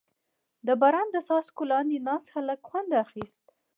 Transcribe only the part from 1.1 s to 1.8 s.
د څاڅکو